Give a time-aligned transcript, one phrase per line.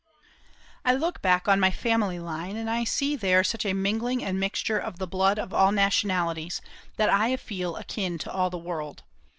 [0.83, 4.39] I look back on my family line, and I see there such a mingling and
[4.39, 6.59] mixture of the blood of all nationalities
[6.97, 9.03] that I feel akin to all the world.